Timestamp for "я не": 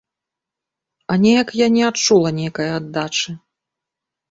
1.59-1.83